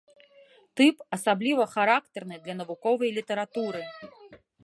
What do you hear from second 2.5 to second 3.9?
навуковай літаратуры.